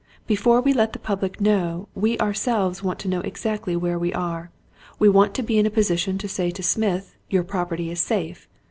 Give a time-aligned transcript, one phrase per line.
[0.25, 4.49] Before we let the public know, we ourselves want to know exactly where we are.
[4.97, 8.47] We want to be in a position to say to Smith, 'Your property is safe!'